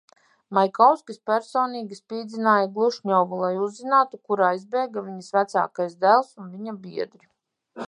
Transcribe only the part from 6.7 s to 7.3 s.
biedri.